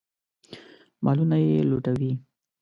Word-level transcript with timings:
مالونه 1.03 1.37
یې 1.45 1.57
لوټوي. 1.69 2.11